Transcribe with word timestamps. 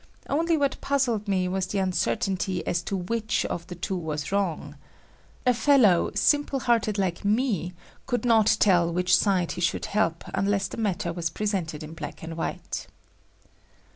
Only 0.27 0.57
what 0.57 0.81
puzzled 0.81 1.27
me 1.27 1.47
was 1.47 1.67
the 1.67 1.77
uncertainty 1.77 2.65
as 2.65 2.81
to 2.81 2.97
which 2.97 3.45
of 3.45 3.67
the 3.67 3.75
two 3.75 3.95
was 3.95 4.31
wrong. 4.31 4.75
A 5.45 5.53
fellow 5.53 6.09
simple 6.15 6.61
hearted 6.61 6.97
like 6.97 7.23
me 7.23 7.73
could 8.07 8.25
not 8.25 8.57
tell 8.59 8.91
which 8.91 9.15
side 9.15 9.51
he 9.51 9.61
should 9.61 9.85
help 9.85 10.23
unless 10.33 10.67
the 10.69 10.77
matter 10.77 11.13
was 11.13 11.29
presented 11.29 11.83
in 11.83 11.93
black 11.93 12.23
and 12.23 12.35
white. 12.35 12.87